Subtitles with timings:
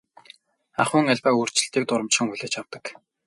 [0.81, 2.83] Ахуйн аливаа өөрчлөлтийг дурамжхан хүлээж авдаг.